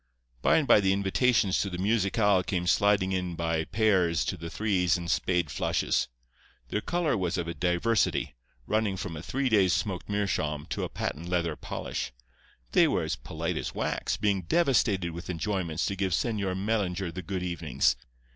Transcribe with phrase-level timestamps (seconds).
[0.41, 4.97] "By and by the invitations to the musicale came sliding in by pairs and threes
[4.97, 6.07] and spade flushes.
[6.69, 8.33] Their colour was of a diversity,
[8.65, 12.11] running from a three days' smoked meerschaum to a patent leather polish.
[12.71, 17.21] They were as polite as wax, being devastated with enjoyments to give Señor Mellinger the
[17.21, 17.95] good evenings.